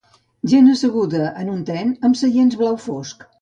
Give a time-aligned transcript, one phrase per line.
[0.53, 3.29] Gent asseguda en un tren amb seients blau fosc